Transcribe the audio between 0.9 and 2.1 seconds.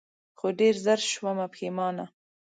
شومه پښېمانه